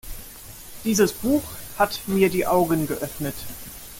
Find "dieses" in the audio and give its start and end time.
0.83-1.13